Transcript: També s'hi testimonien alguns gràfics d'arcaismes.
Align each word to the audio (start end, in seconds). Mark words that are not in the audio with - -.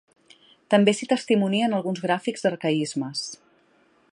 També 0.73 0.93
s'hi 0.99 1.07
testimonien 1.11 1.75
alguns 1.79 2.01
gràfics 2.07 2.47
d'arcaismes. 2.47 3.23